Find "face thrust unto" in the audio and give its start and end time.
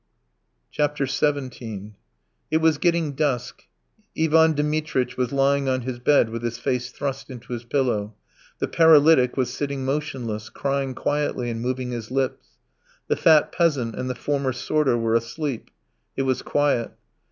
6.57-7.53